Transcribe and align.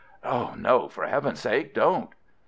"No, 0.23 0.89
for 0.89 1.05
Heaven's 1.05 1.41
sake, 1.41 1.75
don't." 1.75 2.09